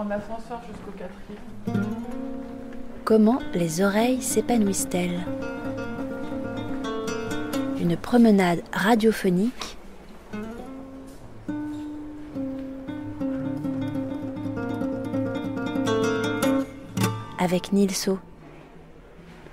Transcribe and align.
prendre 0.00 0.16
l'ascenseur 0.16 0.62
jusqu'au 0.66 0.92
quatrième. 0.92 1.84
Comment 3.04 3.38
les 3.52 3.82
oreilles 3.82 4.22
s'épanouissent-elles? 4.22 5.26
Une 7.78 7.98
promenade 7.98 8.62
radiophonique 8.72 9.76
avec 17.38 17.72
Nilso. 17.74 18.18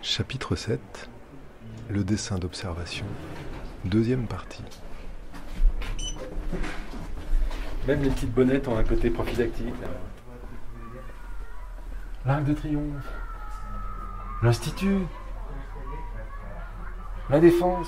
Chapitre 0.02 0.56
7 0.56 0.80
Le 1.90 2.06
dessin 2.06 2.38
d'observation. 2.40 3.06
Deuxième 3.84 4.28
partie. 4.28 4.64
Même 7.86 8.02
les 8.02 8.10
petites 8.12 8.34
bonnettes 8.34 8.70
ont 8.70 8.78
un 8.78 8.84
côté 8.86 9.10
prophylactique. 9.10 9.74
L'Arc 12.28 12.44
de 12.44 12.54
Triomphe. 12.54 13.08
L'Institut. 14.44 15.00
La 17.30 17.40
Défense. 17.40 17.88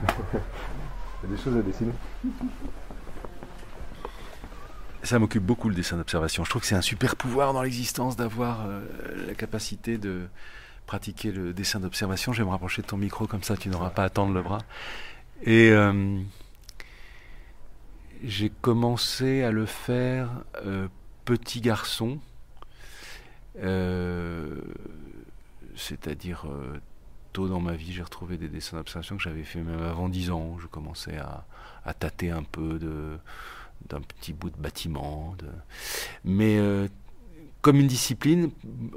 Il 1.24 1.30
y 1.30 1.32
a 1.32 1.36
des 1.36 1.42
choses 1.42 1.56
à 1.56 1.62
dessiner. 1.62 1.92
Ça 5.02 5.18
m'occupe 5.18 5.42
beaucoup 5.42 5.68
le 5.68 5.74
dessin 5.74 5.96
d'observation. 5.96 6.44
Je 6.44 6.50
trouve 6.50 6.62
que 6.62 6.68
c'est 6.68 6.76
un 6.76 6.82
super 6.82 7.16
pouvoir 7.16 7.52
dans 7.52 7.62
l'existence 7.62 8.14
d'avoir 8.14 8.64
euh, 8.64 8.80
la 9.26 9.34
capacité 9.34 9.98
de 9.98 10.28
pratiquer 10.86 11.32
le 11.32 11.52
dessin 11.52 11.80
d'observation. 11.80 12.32
Je 12.32 12.42
vais 12.42 12.46
me 12.46 12.50
rapprocher 12.50 12.82
de 12.82 12.86
ton 12.86 12.96
micro 12.96 13.26
comme 13.26 13.42
ça, 13.42 13.56
tu 13.56 13.68
n'auras 13.70 13.90
pas 13.90 14.04
à 14.04 14.08
tendre 14.08 14.34
le 14.34 14.42
bras. 14.42 14.62
Et 15.42 15.70
euh, 15.70 16.20
j'ai 18.22 18.50
commencé 18.50 19.42
à 19.42 19.50
le 19.50 19.66
faire 19.66 20.30
euh, 20.64 20.86
petit 21.24 21.60
garçon, 21.60 22.20
euh, 23.62 24.60
c'est-à-dire 25.76 26.46
euh, 26.46 26.80
tôt 27.32 27.48
dans 27.48 27.60
ma 27.60 27.74
vie, 27.74 27.92
j'ai 27.92 28.02
retrouvé 28.02 28.36
des 28.36 28.48
dessins 28.48 28.76
d'observation 28.76 29.16
que 29.16 29.22
j'avais 29.22 29.44
fait 29.44 29.60
même 29.60 29.82
avant 29.82 30.08
10 30.08 30.30
ans. 30.30 30.56
Je 30.60 30.66
commençais 30.66 31.16
à, 31.16 31.44
tâter 31.94 32.30
un 32.30 32.42
peu 32.42 32.78
d'un 33.88 34.00
petit 34.00 34.32
bout 34.32 34.50
de 34.50 34.56
bâtiment, 34.56 35.36
mais 36.24 36.56
euh, 36.58 36.88
comme 37.60 37.76
une 37.76 37.86
discipline, 37.86 38.50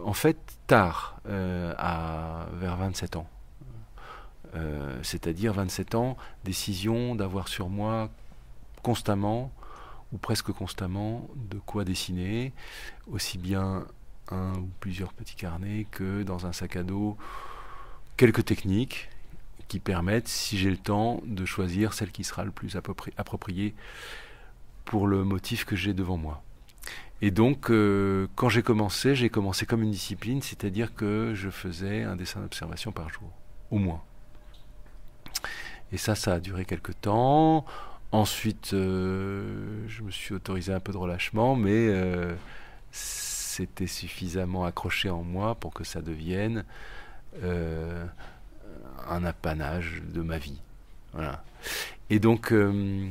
en 0.03 0.13
fait, 0.13 0.37
tard, 0.67 1.19
à, 1.25 2.47
vers 2.53 2.77
27 2.77 3.15
ans. 3.15 3.27
C'est-à-dire 5.03 5.53
27 5.53 5.93
ans, 5.93 6.17
décision 6.43 7.13
d'avoir 7.13 7.47
sur 7.47 7.69
moi 7.69 8.09
constamment, 8.81 9.51
ou 10.11 10.17
presque 10.17 10.51
constamment, 10.51 11.27
de 11.35 11.59
quoi 11.59 11.83
dessiner, 11.83 12.53
aussi 13.11 13.37
bien 13.37 13.85
un 14.31 14.53
ou 14.53 14.69
plusieurs 14.79 15.13
petits 15.13 15.35
carnets 15.35 15.85
que 15.91 16.23
dans 16.23 16.45
un 16.45 16.53
sac 16.53 16.75
à 16.75 16.83
dos, 16.83 17.17
quelques 18.17 18.45
techniques 18.45 19.09
qui 19.67 19.79
permettent, 19.79 20.27
si 20.27 20.57
j'ai 20.57 20.69
le 20.69 20.77
temps, 20.77 21.21
de 21.25 21.45
choisir 21.45 21.93
celle 21.93 22.11
qui 22.11 22.23
sera 22.23 22.45
le 22.45 22.51
plus 22.51 22.75
appropri- 22.75 23.13
appropriée 23.17 23.73
pour 24.85 25.07
le 25.07 25.23
motif 25.23 25.65
que 25.65 25.75
j'ai 25.75 25.93
devant 25.93 26.17
moi. 26.17 26.41
Et 27.21 27.31
donc, 27.31 27.71
euh, 27.71 28.27
quand 28.35 28.47
j'ai 28.47 28.61
commencé, 28.61 29.15
j'ai 29.15 29.29
commencé 29.29 29.65
comme 29.65 29.81
une 29.81 29.91
discipline, 29.91 30.41
c'est-à-dire 30.41 30.93
que 30.93 31.33
je 31.35 31.49
faisais 31.49 32.03
un 32.03 32.15
dessin 32.15 32.41
d'observation 32.41 32.91
par 32.91 33.09
jour, 33.09 33.29
au 33.71 33.77
moins. 33.77 34.01
Et 35.91 35.97
ça, 35.97 36.15
ça 36.15 36.35
a 36.35 36.39
duré 36.39 36.63
quelques 36.63 36.99
temps. 37.01 37.65
Ensuite, 38.11 38.73
euh, 38.73 39.83
je 39.87 40.03
me 40.03 40.11
suis 40.11 40.33
autorisé 40.33 40.71
un 40.73 40.79
peu 40.79 40.91
de 40.91 40.97
relâchement, 40.97 41.55
mais 41.55 41.87
euh, 41.89 42.35
c'était 43.57 43.87
suffisamment 43.87 44.65
accroché 44.65 45.09
en 45.09 45.23
moi 45.23 45.55
pour 45.55 45.73
que 45.73 45.83
ça 45.83 46.01
devienne 46.01 46.63
euh, 47.41 48.05
un 49.09 49.23
apanage 49.25 50.03
de 50.13 50.21
ma 50.21 50.37
vie. 50.37 50.61
Et 52.11 52.19
donc, 52.19 52.51
euh, 52.51 53.09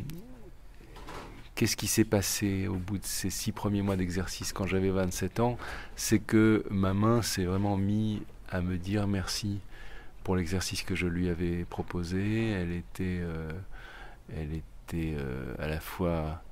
qu'est-ce 1.56 1.76
qui 1.76 1.88
s'est 1.88 2.04
passé 2.04 2.68
au 2.68 2.76
bout 2.76 2.98
de 2.98 3.04
ces 3.04 3.30
six 3.30 3.50
premiers 3.50 3.82
mois 3.82 3.96
d'exercice 3.96 4.52
quand 4.52 4.66
j'avais 4.66 4.90
27 4.90 5.40
ans? 5.40 5.58
C'est 5.96 6.20
que 6.20 6.64
ma 6.70 6.94
main 6.94 7.22
s'est 7.22 7.44
vraiment 7.44 7.76
mise 7.76 8.20
à 8.48 8.60
me 8.60 8.78
dire 8.78 9.08
merci 9.08 9.58
pour 10.22 10.36
l'exercice 10.36 10.82
que 10.82 10.94
je 10.94 11.08
lui 11.08 11.28
avais 11.28 11.64
proposé. 11.64 12.50
Elle 12.50 12.72
était, 12.72 13.20
elle 14.32 14.52
était 14.52 15.16
euh, 15.18 15.54
à 15.58 15.66
la 15.66 15.80
fois, 15.80 16.42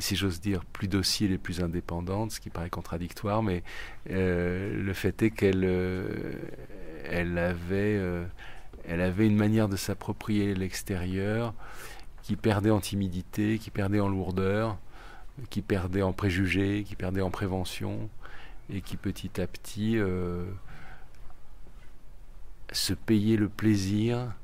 si 0.00 0.16
j'ose 0.16 0.40
dire, 0.40 0.64
plus 0.64 0.88
docile 0.88 1.32
et 1.32 1.38
plus 1.38 1.62
indépendante, 1.62 2.32
ce 2.32 2.40
qui 2.40 2.50
paraît 2.50 2.70
contradictoire, 2.70 3.42
mais 3.42 3.62
euh, 4.10 4.82
le 4.82 4.92
fait 4.92 5.22
est 5.22 5.30
qu'elle 5.30 5.64
euh, 5.64 6.34
elle 7.04 7.38
avait, 7.38 7.96
euh, 7.96 8.24
avait 8.88 9.26
une 9.26 9.36
manière 9.36 9.68
de 9.68 9.76
s'approprier 9.76 10.54
l'extérieur 10.54 11.54
qui 12.22 12.36
perdait 12.36 12.70
en 12.70 12.80
timidité, 12.80 13.58
qui 13.58 13.70
perdait 13.70 14.00
en 14.00 14.08
lourdeur, 14.08 14.78
qui 15.50 15.62
perdait 15.62 16.02
en 16.02 16.12
préjugés, 16.12 16.84
qui 16.84 16.96
perdait 16.96 17.20
en 17.20 17.30
prévention, 17.30 18.08
et 18.72 18.80
qui 18.80 18.96
petit 18.96 19.40
à 19.40 19.46
petit 19.46 19.98
se 22.72 22.94
payait 22.94 23.36
le 23.36 23.48
plaisir 23.48 24.34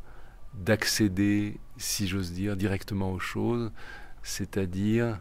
d'accéder, 0.54 1.58
si 1.76 2.06
j'ose 2.06 2.32
dire, 2.32 2.56
directement 2.56 3.10
aux 3.10 3.18
choses, 3.18 3.72
c'est-à-dire 4.22 5.18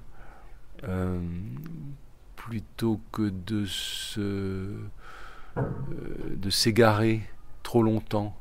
euh, 0.87 1.19
plutôt 2.35 2.99
que 3.11 3.29
de 3.29 3.65
se 3.65 4.19
euh, 4.19 5.61
de 6.35 6.49
s'égarer 6.49 7.21
trop 7.61 7.83
longtemps 7.83 8.35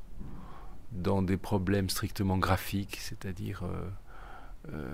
dans 0.92 1.22
des 1.22 1.36
problèmes 1.36 1.90
strictement 1.90 2.38
graphiques, 2.38 2.96
c'est-à-dire 2.96 3.62
euh, 4.72 4.86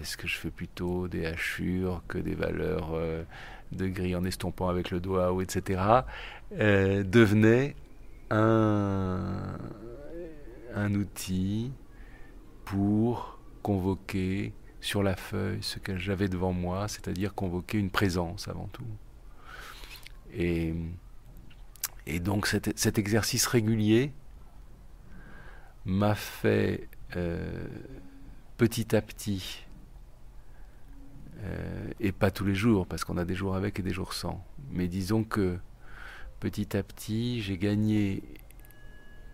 est-ce 0.00 0.16
que 0.16 0.26
je 0.26 0.36
fais 0.36 0.50
plutôt 0.50 1.06
des 1.06 1.26
hachures 1.26 2.02
que 2.08 2.18
des 2.18 2.34
valeurs 2.34 2.92
de 3.72 3.86
gris 3.86 4.14
en 4.16 4.24
estompant 4.24 4.68
avec 4.68 4.90
le 4.90 5.00
doigt 5.00 5.32
ou 5.32 5.40
etc. 5.40 6.02
devenait 6.52 7.76
un, 8.30 9.56
un 10.74 10.94
outil 10.94 11.72
pour 12.64 13.38
convoquer 13.62 14.52
sur 14.80 15.02
la 15.02 15.16
feuille 15.16 15.62
ce 15.62 15.78
que 15.78 15.98
j'avais 15.98 16.28
devant 16.28 16.52
moi, 16.52 16.88
c'est-à-dire 16.88 17.34
convoquer 17.34 17.78
une 17.78 17.90
présence 17.90 18.48
avant 18.48 18.68
tout. 18.72 18.86
Et, 20.32 20.74
donc 22.20 22.46
cet, 22.46 22.76
cet 22.78 22.98
exercice 22.98 23.46
régulier 23.46 24.12
m'a 25.84 26.14
fait 26.14 26.88
euh, 27.16 27.66
petit 28.56 28.94
à 28.94 29.02
petit, 29.02 29.64
euh, 31.42 31.90
et 32.00 32.12
pas 32.12 32.30
tous 32.30 32.44
les 32.44 32.54
jours, 32.54 32.86
parce 32.86 33.04
qu'on 33.04 33.16
a 33.16 33.24
des 33.24 33.34
jours 33.34 33.54
avec 33.54 33.78
et 33.78 33.82
des 33.82 33.92
jours 33.92 34.12
sans, 34.12 34.44
mais 34.70 34.88
disons 34.88 35.24
que 35.24 35.58
petit 36.40 36.76
à 36.76 36.82
petit, 36.82 37.40
j'ai 37.42 37.58
gagné 37.58 38.22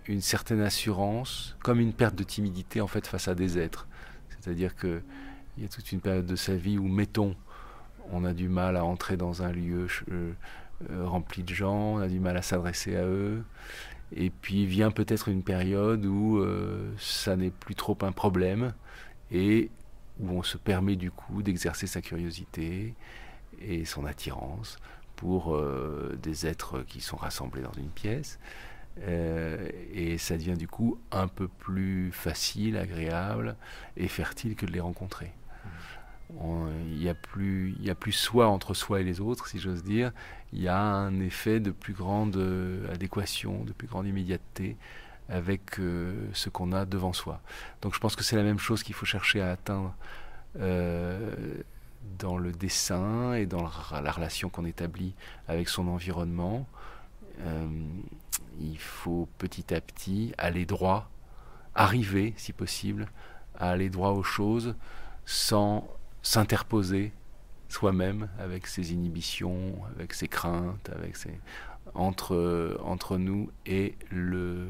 une 0.07 0.21
certaine 0.21 0.61
assurance, 0.61 1.57
comme 1.63 1.81
une 1.81 1.93
perte 1.93 2.15
de 2.15 2.23
timidité 2.23 2.81
en 2.81 2.87
fait 2.87 3.07
face 3.07 3.29
à 3.29 3.35
des 3.35 3.59
êtres. 3.59 3.89
C'est-à-dire 4.29 4.77
que 4.77 5.03
il 5.57 5.63
y 5.63 5.67
a 5.67 5.69
toute 5.69 5.91
une 5.93 6.01
période 6.01 6.27
de 6.27 6.37
sa 6.37 6.55
vie 6.55 6.79
où, 6.79 6.87
mettons, 6.87 7.35
on 8.11 8.25
a 8.25 8.33
du 8.33 8.49
mal 8.49 8.77
à 8.77 8.85
entrer 8.85 9.17
dans 9.17 9.43
un 9.43 9.53
lieu 9.53 9.87
euh, 10.11 10.33
euh, 10.91 11.07
rempli 11.07 11.43
de 11.43 11.55
gens, 11.55 11.95
on 11.95 11.99
a 11.99 12.09
du 12.09 12.21
mal 12.21 12.37
à 12.37 12.43
s'adresser 12.43 12.97
à 12.97 13.05
eux. 13.05 13.43
Et 14.15 14.31
puis 14.31 14.67
vient 14.67 14.91
peut-être 14.91 15.29
une 15.29 15.43
période 15.43 16.05
où 16.05 16.39
euh, 16.39 16.93
ça 16.99 17.37
n'est 17.37 17.51
plus 17.51 17.75
trop 17.75 17.99
un 18.03 18.13
problème 18.13 18.73
et 19.33 19.71
où 20.21 20.31
on 20.31 20.43
se 20.43 20.57
permet 20.59 20.97
du 20.97 21.11
coup 21.11 21.43
d'exercer 21.43 21.87
sa 21.87 22.01
curiosité 22.01 22.95
et 23.61 23.85
son 23.85 24.05
attirance 24.05 24.77
pour 25.17 25.59
des 26.23 26.47
êtres 26.47 26.83
qui 26.83 27.01
sont 27.01 27.17
rassemblés 27.17 27.63
dans 27.63 27.73
une 27.73 27.89
pièce. 27.89 28.39
Et 29.07 30.17
ça 30.19 30.37
devient 30.37 30.57
du 30.57 30.69
coup 30.69 30.99
un 31.11 31.27
peu 31.27 31.49
plus 31.49 32.13
facile, 32.13 32.77
agréable 32.77 33.57
et 33.97 34.09
fertile 34.09 34.57
que 34.57 34.67
de 34.67 34.73
les 34.73 34.81
rencontrer. 34.81 35.33
Il 36.31 36.99
n'y 36.99 37.09
a, 37.09 37.15
plus- 37.15 37.77
y 37.81 37.91
a 37.91 37.95
plus 37.95 38.13
soi 38.13 38.49
entre 38.49 38.75
soi 38.75 39.01
et 39.01 39.05
les 39.05 39.21
autres, 39.21 39.47
si 39.47 39.59
j'ose 39.59 39.85
dire. 39.85 40.13
Il 40.53 40.61
y 40.61 40.69
a 40.69 40.79
un 40.81 41.21
effet 41.21 41.61
de 41.61 41.71
plus 41.71 41.93
grande 41.93 42.37
euh, 42.37 42.93
adéquation, 42.93 43.65
de 43.65 43.73
plus 43.73 43.87
grande 43.87 44.07
immédiateté 44.07 44.77
avec 45.29 45.79
euh, 45.79 46.29
ce 46.33 46.49
qu'on 46.49 46.73
a 46.73 46.85
devant 46.85 47.13
soi. 47.13 47.41
Donc 47.83 47.95
je 47.95 48.01
pense 48.01 48.17
que 48.17 48.25
c'est 48.25 48.37
la 48.37 48.43
même 48.43 48.59
chose 48.59 48.83
qu'il 48.83 48.95
faut 48.95 49.07
chercher 49.07 49.41
à 49.41 49.51
atteindre 49.53 49.95
euh, 50.59 51.59
dans 52.19 52.39
le 52.39 52.53
dessin 52.53 53.35
et 53.35 53.47
dans 53.47 53.63
la 53.63 54.01
la 54.01 54.11
relation 54.13 54.49
qu'on 54.49 54.65
établit 54.65 55.15
avec 55.49 55.69
son 55.69 55.89
environnement. 55.89 56.67
Il 58.59 58.79
faut 58.79 59.29
petit 59.37 59.75
à 59.75 59.81
petit 59.81 60.33
aller 60.39 60.65
droit, 60.65 61.11
arriver, 61.75 62.33
si 62.39 62.53
possible, 62.53 63.07
à 63.59 63.71
aller 63.71 63.91
droit 63.91 64.11
aux 64.11 64.23
choses 64.23 64.75
sans 65.27 65.87
s'interposer 66.27 67.13
soi-même, 67.69 68.29
avec 68.41 68.67
ses 68.67 68.93
inhibitions, 68.93 69.75
avec 69.95 70.13
ses 70.13 70.27
craintes. 70.27 70.91
Entre, 71.95 73.17
nous 73.17 73.51
et 73.65 73.95
le, 74.11 74.67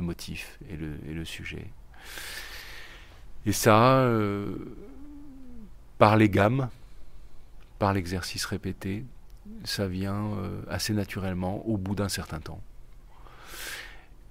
motif 0.00 0.58
et 0.70 0.76
le, 0.76 0.98
et 1.06 1.12
le, 1.12 1.24
sujet. 1.26 1.70
Et 3.44 3.52
ça, 3.52 3.98
euh, 3.98 4.56
par 5.98 6.16
les 6.16 6.30
gammes, 6.30 6.70
par 7.78 7.92
l'exercice 7.92 8.46
répété, 8.46 9.04
ça 9.64 9.86
vient 9.86 10.32
euh, 10.38 10.62
assez 10.70 10.94
naturellement 10.94 11.66
au 11.66 11.76
bout 11.76 11.94
d'un 11.94 12.08
certain 12.08 12.40
temps. 12.40 12.62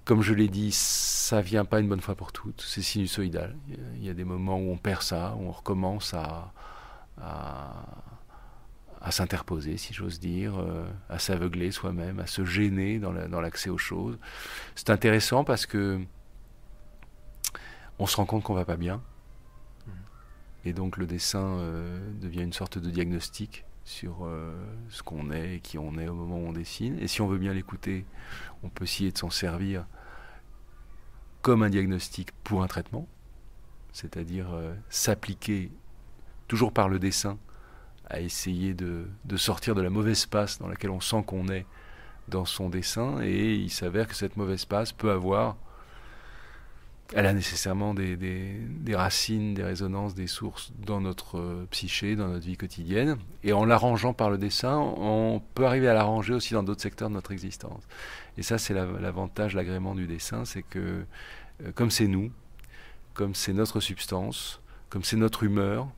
Comme 0.04 0.20
je 0.20 0.34
l'ai 0.34 0.48
dit, 0.48 0.70
ça 0.72 1.40
vient 1.40 1.64
pas 1.64 1.80
une 1.80 1.88
bonne 1.88 2.00
fois 2.00 2.14
pour 2.14 2.32
toutes, 2.32 2.60
c'est 2.60 2.82
sinusoïdal. 2.82 3.56
Il 3.96 4.04
y 4.04 4.10
a 4.10 4.14
des 4.14 4.24
moments 4.24 4.58
où 4.58 4.70
on 4.70 4.76
perd 4.76 5.02
ça, 5.02 5.34
où 5.38 5.46
on 5.46 5.50
recommence 5.50 6.12
à, 6.12 6.52
à, 7.20 9.10
s'interposer, 9.10 9.78
si 9.78 9.94
j'ose 9.94 10.20
dire, 10.20 10.58
euh, 10.58 10.86
à 11.08 11.18
s'aveugler 11.18 11.70
soi-même, 11.70 12.20
à 12.20 12.26
se 12.26 12.44
gêner 12.44 12.98
dans 12.98 13.40
l'accès 13.40 13.70
aux 13.70 13.78
choses. 13.78 14.18
C'est 14.74 14.90
intéressant 14.90 15.44
parce 15.44 15.64
que 15.64 16.00
on 17.98 18.06
se 18.06 18.16
rend 18.16 18.26
compte 18.26 18.42
qu'on 18.42 18.54
va 18.54 18.64
pas 18.64 18.76
bien. 18.76 18.96
Mmh. 19.86 19.90
Et 20.66 20.72
donc 20.72 20.96
le 20.96 21.06
dessin 21.06 21.58
euh, 21.58 21.98
devient 22.20 22.42
une 22.42 22.52
sorte 22.52 22.78
de 22.78 22.90
diagnostic 22.90 23.64
sur 23.84 24.24
euh, 24.24 24.54
ce 24.88 25.02
qu'on 25.02 25.30
est 25.30 25.56
et 25.56 25.60
qui 25.60 25.78
on 25.78 25.98
est 25.98 26.08
au 26.08 26.14
moment 26.14 26.36
où 26.36 26.46
on 26.48 26.52
dessine. 26.52 26.98
Et 27.00 27.06
si 27.06 27.20
on 27.20 27.26
veut 27.26 27.38
bien 27.38 27.52
l'écouter, 27.52 28.06
on 28.62 28.68
peut 28.68 28.84
essayer 28.84 29.12
de 29.12 29.18
s'en 29.18 29.30
servir 29.30 29.86
comme 31.42 31.62
un 31.62 31.70
diagnostic 31.70 32.32
pour 32.42 32.62
un 32.62 32.66
traitement, 32.66 33.06
c'est-à-dire 33.92 34.52
euh, 34.52 34.74
s'appliquer 34.88 35.70
toujours 36.48 36.72
par 36.72 36.88
le 36.88 36.98
dessin 36.98 37.38
à 38.06 38.20
essayer 38.20 38.74
de, 38.74 39.06
de, 39.24 39.36
sortir 39.36 39.74
de 39.74 39.82
la 39.82 39.90
mauvaise 39.90 40.26
passe 40.26 40.58
dans 40.58 40.68
laquelle 40.68 40.90
on 40.90 41.00
sent 41.00 41.22
qu'on 41.26 41.48
est 41.48 41.66
dans 42.28 42.44
son 42.44 42.70
dessin. 42.70 43.20
Et 43.22 43.54
il 43.54 43.70
s'avère 43.70 44.08
que 44.08 44.14
cette 44.14 44.36
mauvaise 44.36 44.64
passe 44.64 44.92
peut 44.92 45.10
avoir 45.10 45.56
elle 47.12 47.26
a 47.26 47.32
nécessairement 47.32 47.92
des, 47.92 48.16
des, 48.16 48.96
racines, 48.96 49.54
des 49.54 49.62
résonances, 49.62 50.14
des 50.14 50.26
sources 50.26 50.72
dans 50.78 51.00
notre 51.00 51.38
euh, 51.38 51.66
psyché, 51.70 52.16
dans 52.16 52.28
notre 52.28 52.46
vie 52.46 52.56
quotidienne. 52.56 53.18
Et 53.42 53.52
en 53.52 53.64
l'arrangeant 53.66 54.14
par 54.14 54.30
le 54.30 54.38
dessin, 54.38 54.78
on 54.78 55.42
peut 55.54 55.66
arriver 55.66 55.88
à 55.88 55.94
l'arranger 55.94 56.32
aussi 56.32 56.54
dans 56.54 56.62
d'autres 56.62 56.80
secteurs 56.80 57.10
de 57.10 57.14
notre 57.14 57.32
existence. 57.32 57.82
Et 58.38 58.42
ça, 58.42 58.58
c'est 58.58 58.74
l'avantage, 58.74 59.54
l'agrément 59.54 59.94
du 59.94 60.06
dessin, 60.06 60.44
c'est 60.44 60.62
que 60.62 61.04
euh, 61.62 61.72
comme 61.74 61.90
c'est 61.90 62.08
nous, 62.08 62.32
comme 63.12 63.34
c'est 63.34 63.52
notre 63.52 63.80
substance, 63.80 64.60
comme 64.88 65.04
c'est 65.04 65.16
notre 65.16 65.42
humeur, 65.42 65.88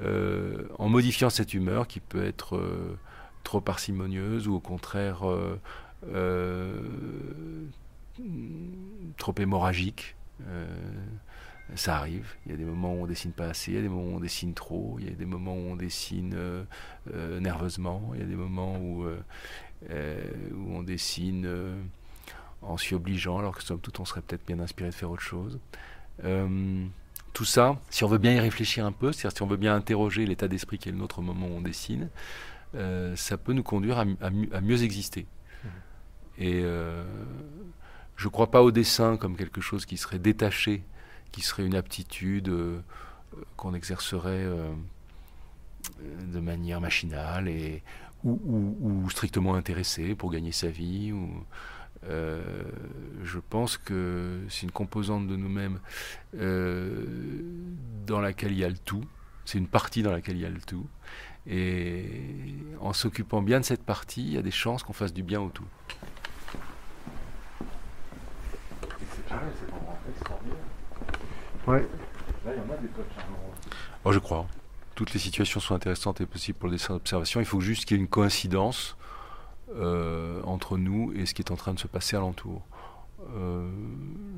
euh, 0.00 0.66
en 0.78 0.88
modifiant 0.88 1.30
cette 1.30 1.54
humeur 1.54 1.86
qui 1.86 2.00
peut 2.00 2.24
être 2.24 2.60
trop 3.44 3.60
parcimonieuse 3.60 4.48
ou 4.48 4.54
au 4.54 4.60
contraire 4.60 5.22
trop 9.16 9.34
hémorragique. 9.38 10.16
Euh, 10.48 10.66
ça 11.74 11.96
arrive. 11.96 12.34
Il 12.44 12.52
y 12.52 12.54
a 12.54 12.58
des 12.58 12.64
moments 12.64 12.94
où 12.94 13.02
on 13.02 13.06
dessine 13.06 13.32
pas 13.32 13.46
assez, 13.46 13.72
il 13.72 13.74
y 13.74 13.78
a 13.78 13.82
des 13.82 13.88
moments 13.88 14.12
où 14.12 14.16
on 14.16 14.20
dessine 14.20 14.54
trop, 14.54 14.98
il 15.00 15.06
y 15.06 15.08
a 15.08 15.14
des 15.14 15.26
moments 15.26 15.54
où 15.54 15.70
on 15.70 15.76
dessine 15.76 16.34
euh, 16.36 16.64
euh, 17.12 17.40
nerveusement, 17.40 18.12
il 18.14 18.20
y 18.20 18.22
a 18.22 18.26
des 18.26 18.36
moments 18.36 18.78
où, 18.78 19.04
où 19.04 20.72
on 20.72 20.82
dessine 20.82 21.48
en 22.62 22.76
s'y 22.76 22.94
obligeant, 22.94 23.38
alors 23.38 23.56
que 23.56 23.64
somme 23.64 23.80
toute 23.80 23.98
on 23.98 24.04
serait 24.04 24.22
peut-être 24.22 24.46
bien 24.46 24.60
inspiré 24.60 24.90
de 24.90 24.94
faire 24.94 25.10
autre 25.10 25.22
chose. 25.22 25.58
tout 27.32 27.44
ça, 27.44 27.80
si 27.90 28.04
on 28.04 28.08
veut 28.08 28.18
bien 28.18 28.32
y 28.32 28.40
réfléchir 28.40 28.86
un 28.86 28.92
peu, 28.92 29.10
c'est-à-dire 29.10 29.36
si 29.36 29.42
on 29.42 29.48
veut 29.48 29.56
bien 29.56 29.74
interroger 29.74 30.24
l'état 30.24 30.46
d'esprit 30.46 30.78
qui 30.78 30.88
est 30.88 30.92
le 30.92 30.98
nôtre 30.98 31.18
au 31.18 31.22
moment 31.22 31.48
où 31.48 31.56
on 31.56 31.62
dessine, 31.62 32.10
ça 33.16 33.38
peut 33.38 33.52
nous 33.52 33.64
conduire 33.64 33.98
à, 33.98 34.60
mieux 34.60 34.84
exister. 34.84 35.26
Mmh. 35.64 35.68
Et 36.38 36.64
je 38.16 38.26
ne 38.26 38.30
crois 38.30 38.50
pas 38.50 38.62
au 38.62 38.70
dessin 38.70 39.16
comme 39.16 39.36
quelque 39.36 39.60
chose 39.60 39.84
qui 39.84 39.96
serait 39.96 40.18
détaché, 40.18 40.82
qui 41.32 41.42
serait 41.42 41.66
une 41.66 41.74
aptitude 41.74 42.48
euh, 42.48 42.80
qu'on 43.56 43.74
exercerait 43.74 44.44
euh, 44.44 44.72
de 46.00 46.40
manière 46.40 46.80
machinale 46.80 47.48
et, 47.48 47.82
ou, 48.24 49.08
strictement 49.10 49.54
intéressée 49.54 50.14
pour 50.14 50.32
gagner 50.32 50.50
sa 50.50 50.68
vie. 50.68 51.12
Euh, 52.08 52.42
je 53.22 53.38
pense 53.38 53.76
que 53.76 54.40
c'est 54.48 54.62
une 54.62 54.72
composante 54.72 55.28
de 55.28 55.36
nous-mêmes 55.36 55.78
dans 56.32 58.20
laquelle 58.20 58.52
il 58.52 58.58
y 58.58 58.64
a 58.64 58.68
le 58.68 58.78
tout. 58.78 59.04
C'est 59.44 59.58
une 59.58 59.68
partie 59.68 60.02
dans 60.02 60.10
laquelle 60.10 60.36
il 60.36 60.42
y 60.42 60.46
a 60.46 60.50
le 60.50 60.60
tout. 60.60 60.88
Et 61.46 62.06
en 62.80 62.92
s'occupant 62.92 63.42
bien 63.42 63.60
de 63.60 63.64
cette 63.64 63.84
partie, 63.84 64.22
il 64.22 64.32
y 64.32 64.38
a 64.38 64.42
des 64.42 64.50
chances 64.50 64.82
qu'on 64.82 64.92
fasse 64.92 65.12
du 65.12 65.22
bien 65.22 65.40
au 65.40 65.50
tout. 65.50 65.66
Ouais. 71.66 71.86
Oh, 74.04 74.12
je 74.12 74.18
crois. 74.18 74.46
Toutes 74.94 75.12
les 75.12 75.18
situations 75.20 75.60
sont 75.60 75.74
intéressantes 75.74 76.20
et 76.20 76.26
possibles 76.26 76.58
pour 76.58 76.68
le 76.68 76.76
dessin 76.76 76.94
d'observation. 76.94 77.40
Il 77.40 77.46
faut 77.46 77.60
juste 77.60 77.84
qu'il 77.84 77.96
y 77.96 78.00
ait 78.00 78.02
une 78.02 78.08
coïncidence 78.08 78.96
euh, 79.74 80.40
entre 80.44 80.78
nous 80.78 81.12
et 81.14 81.26
ce 81.26 81.34
qui 81.34 81.42
est 81.42 81.50
en 81.50 81.56
train 81.56 81.74
de 81.74 81.78
se 81.78 81.88
passer 81.88 82.16
alentour. 82.16 82.62
Euh, 83.34 83.68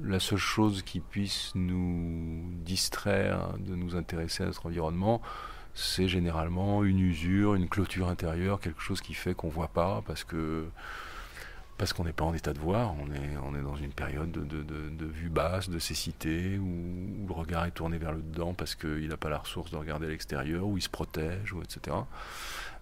la 0.03 0.19
seule 0.21 0.39
chose 0.39 0.83
qui 0.83 1.01
puisse 1.01 1.53
nous 1.55 2.43
distraire 2.65 3.53
de 3.59 3.75
nous 3.75 3.95
intéresser 3.95 4.43
à 4.43 4.47
notre 4.47 4.67
environnement, 4.67 5.21
c'est 5.75 6.09
généralement 6.09 6.83
une 6.83 6.99
usure, 6.99 7.55
une 7.55 7.69
clôture 7.69 8.09
intérieure, 8.09 8.61
quelque 8.61 8.81
chose 8.81 9.01
qui 9.01 9.15
fait 9.15 9.35
qu'on 9.35 9.49
ne 9.49 9.53
voit 9.53 9.69
pas 9.69 10.03
parce 10.07 10.25
que 10.25 10.67
parce 11.79 11.93
qu'on 11.93 12.05
n'est 12.05 12.13
pas 12.13 12.25
en 12.25 12.35
état 12.35 12.53
de 12.53 12.59
voir, 12.59 12.93
on 13.01 13.07
est, 13.13 13.37
on 13.45 13.55
est 13.55 13.63
dans 13.63 13.77
une 13.77 13.93
période 13.93 14.33
de, 14.33 14.41
de, 14.41 14.63
de, 14.63 15.07
vue 15.07 15.31
basse, 15.31 15.71
de 15.71 15.79
cécité, 15.79 16.59
où, 16.59 17.27
le 17.27 17.33
regard 17.33 17.67
est 17.67 17.71
tourné 17.71 17.99
vers 17.99 18.13
le 18.13 18.21
dedans 18.21 18.53
parce 18.53 18.75
qu'il 18.75 19.09
n'a 19.09 19.17
pas 19.17 19.29
la 19.29 19.39
ressource 19.39 19.71
de 19.71 19.77
regarder 19.77 20.09
l'extérieur, 20.09 20.67
où 20.67 20.77
il 20.77 20.83
se 20.83 20.89
protège, 20.89 21.53
ou 21.53 21.63
etc. 21.63 21.97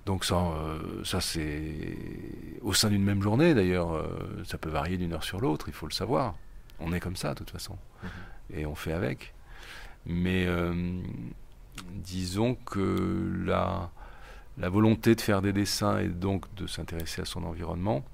Donc 0.07 0.25
ça, 0.25 0.37
euh, 0.37 1.05
ça 1.05 1.21
c'est 1.21 1.99
au 2.63 2.73
sein 2.73 2.89
d'une 2.89 3.05
même 3.05 3.23
journée 3.23 3.55
d'ailleurs, 3.55 3.93
euh, 3.93 4.43
ça 4.47 4.57
peut 4.57 4.71
varier 4.71 4.97
d'une 4.97 5.13
heure 5.13 5.25
sur 5.25 5.41
l'autre, 5.41 5.69
il 5.69 5.75
faut 5.75 5.87
le 5.87 5.93
savoir. 5.93 6.35
On 6.81 6.93
est 6.93 7.01
comme 7.01 7.17
ça 7.17 7.35
de 7.35 7.39
toute 7.39 7.51
façon, 7.51 7.77
mm-hmm. 8.03 8.59
et 8.59 8.67
on 8.67 8.75
fait 8.75 8.93
avec. 8.93 9.35
Mais 10.07 10.47
euh, 10.47 11.03
disons 11.91 12.55
que 12.55 13.43
la, 13.45 13.91
la 14.57 14.69
volonté 14.71 15.15
de 15.15 15.21
faire 15.21 15.43
des 15.43 15.53
dessins 15.53 15.99
et 15.99 16.09
donc 16.09 16.53
de 16.55 16.67
s'intéresser 16.67 17.21
à 17.21 17.25
son 17.27 17.45
environnement, 17.45 18.05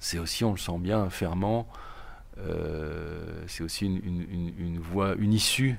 c'est 0.00 0.18
aussi, 0.18 0.44
on 0.44 0.52
le 0.52 0.58
sent 0.58 0.78
bien, 0.78 1.02
un 1.02 1.10
ferment, 1.10 1.68
euh, 2.38 3.42
c'est 3.46 3.64
aussi 3.64 3.86
une, 3.86 4.78
voie, 4.78 5.14
une 5.16 5.32
issue 5.32 5.78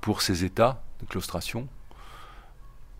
pour 0.00 0.22
ces 0.22 0.44
états 0.44 0.82
de 1.00 1.06
claustration, 1.06 1.68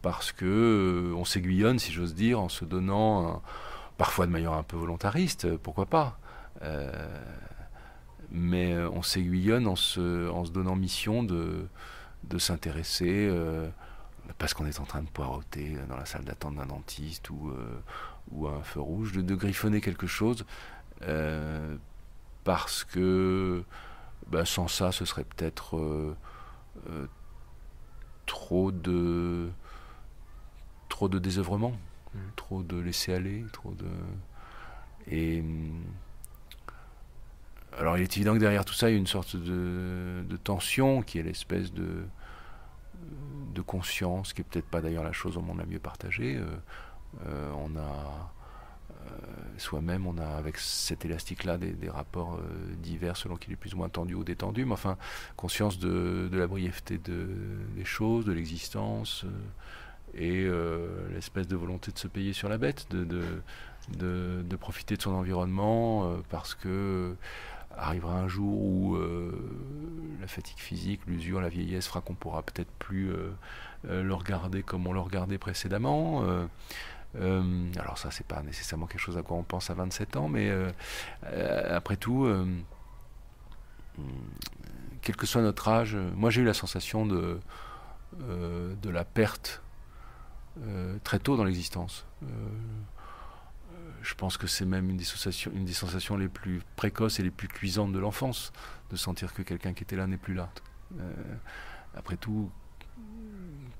parce 0.02 0.32
que 0.32 0.44
euh, 0.44 1.14
on 1.16 1.24
s'aiguillonne, 1.24 1.78
si 1.78 1.92
j'ose 1.92 2.14
dire, 2.14 2.40
en 2.40 2.48
se 2.48 2.64
donnant, 2.64 3.42
parfois 3.98 4.26
de 4.26 4.32
manière 4.32 4.52
un 4.52 4.62
peu 4.62 4.76
volontariste, 4.76 5.56
pourquoi 5.56 5.86
pas, 5.86 6.18
euh, 6.62 6.92
mais 8.30 8.76
on 8.76 9.02
s'aiguillonne 9.02 9.66
en 9.66 9.76
se, 9.76 10.50
donnant 10.50 10.76
mission 10.76 11.24
de 11.24 11.68
s'intéresser 12.38 13.28
parce 14.38 14.54
qu'on 14.54 14.66
est 14.66 14.78
en 14.78 14.84
train 14.84 15.02
de 15.02 15.08
poireauter 15.08 15.76
dans 15.88 15.96
la 15.96 16.06
salle 16.06 16.24
d'attente 16.24 16.54
d'un 16.54 16.66
dentiste 16.66 17.30
ou, 17.30 17.52
ou 18.30 18.46
un 18.46 18.62
feu 18.62 18.80
rouge, 18.80 19.12
de, 19.12 19.34
griffonner 19.34 19.80
quelque 19.80 20.06
chose, 20.06 20.44
euh, 21.02 21.76
parce 22.44 22.84
que 22.84 23.64
bah, 24.28 24.44
sans 24.44 24.68
ça, 24.68 24.92
ce 24.92 25.04
serait 25.04 25.24
peut-être 25.24 25.76
euh, 25.76 26.16
euh, 26.88 27.06
trop 28.26 28.70
de 28.70 29.48
trop 30.88 31.08
de 31.08 31.18
désœuvrement, 31.18 31.72
mmh. 32.14 32.18
trop 32.36 32.62
de 32.62 32.76
laisser 32.78 33.12
aller, 33.12 33.44
trop 33.52 33.72
de 33.72 33.86
et 35.10 35.42
alors 37.78 37.96
il 37.96 38.02
est 38.02 38.16
évident 38.16 38.34
que 38.34 38.38
derrière 38.38 38.64
tout 38.64 38.74
ça, 38.74 38.90
il 38.90 38.92
y 38.92 38.96
a 38.96 38.98
une 38.98 39.06
sorte 39.06 39.36
de, 39.36 40.24
de 40.28 40.36
tension 40.36 41.02
qui 41.02 41.18
est 41.18 41.22
l'espèce 41.22 41.72
de 41.72 42.04
de 43.54 43.62
conscience, 43.62 44.32
qui 44.32 44.42
est 44.42 44.44
peut-être 44.44 44.68
pas 44.68 44.80
d'ailleurs 44.80 45.04
la 45.04 45.12
chose 45.12 45.36
au 45.36 45.40
monde 45.40 45.58
la 45.58 45.66
mieux 45.66 45.78
partagée. 45.78 46.36
Euh, 46.36 46.44
on 47.24 47.76
a 47.76 48.30
euh, 49.06 49.58
soi-même, 49.58 50.06
on 50.06 50.16
a 50.18 50.26
avec 50.26 50.56
cet 50.56 51.04
élastique-là 51.04 51.58
des, 51.58 51.90
rapports 51.90 52.36
euh, 52.36 52.74
divers 52.76 53.16
selon 53.16 53.36
qu'il 53.36 53.52
est 53.52 53.56
plus 53.56 53.74
ou 53.74 53.76
moins 53.76 53.90
tendu 53.90 54.14
ou 54.14 54.24
détendu, 54.24 54.64
mais 54.64 54.72
enfin, 54.72 54.96
conscience 55.36 55.78
de, 55.78 56.30
la 56.32 56.46
brièveté 56.46 56.98
des 56.98 57.84
choses, 57.84 58.24
de 58.24 58.32
l'existence, 58.32 59.26
et 60.14 60.48
l'espèce 61.10 61.46
de 61.46 61.56
volonté 61.56 61.92
de 61.92 61.98
se 61.98 62.08
payer 62.08 62.32
sur 62.32 62.48
la 62.48 62.58
bête, 62.58 62.86
de, 62.90 63.04
de, 63.90 64.56
profiter 64.56 64.96
de 64.96 65.02
son 65.02 65.12
environnement, 65.12 66.16
parce 66.30 66.54
que 66.54 67.14
arrivera 67.76 68.18
un 68.18 68.28
jour 68.28 68.58
où 68.60 68.98
la 70.20 70.26
fatigue 70.26 70.58
physique, 70.58 71.02
l'usure, 71.06 71.40
la 71.40 71.48
vieillesse 71.48 71.86
fera 71.86 72.00
qu'on 72.00 72.14
pourra 72.14 72.42
peut-être 72.42 72.72
plus 72.78 73.12
le 73.88 74.14
regarder 74.14 74.62
comme 74.62 74.86
on 74.86 74.92
le 74.92 75.00
regardait 75.00 75.38
précédemment. 75.38 76.24
Alors 77.14 77.98
ça, 77.98 78.10
c'est 78.10 78.26
pas 78.26 78.42
nécessairement 78.42 78.86
quelque 78.86 79.00
chose 79.00 79.18
à 79.18 79.22
quoi 79.22 79.36
on 79.36 79.42
pense 79.42 79.70
à 79.70 79.74
27 79.74 80.16
ans, 80.16 80.28
mais 80.28 80.50
après 81.68 81.96
tout, 81.96 82.28
quel 85.02 85.16
que 85.16 85.26
soit 85.26 85.42
notre 85.42 85.68
âge, 85.68 85.96
moi 86.14 86.30
j'ai 86.30 86.42
eu 86.42 86.44
la 86.44 86.54
sensation 86.54 87.06
de, 87.06 87.40
de 88.18 88.90
la 88.90 89.04
perte 89.04 89.62
très 91.02 91.18
tôt 91.18 91.36
dans 91.36 91.44
l'existence 91.44 92.06
je 94.02 94.14
pense 94.14 94.36
que 94.36 94.46
c'est 94.46 94.64
même 94.64 94.90
une 94.90 94.96
des, 94.96 95.04
sensations, 95.04 95.50
une 95.54 95.64
des 95.64 95.74
les 96.18 96.28
plus 96.28 96.62
précoces 96.76 97.20
et 97.20 97.22
les 97.22 97.30
plus 97.30 97.48
cuisantes 97.48 97.92
de 97.92 97.98
l'enfance, 97.98 98.52
de 98.90 98.96
sentir 98.96 99.34
que 99.34 99.42
quelqu'un 99.42 99.72
qui 99.72 99.82
était 99.82 99.96
là 99.96 100.06
n'est 100.06 100.16
plus 100.16 100.34
là. 100.34 100.50
Euh, 100.98 101.12
après 101.94 102.16
tout, 102.16 102.50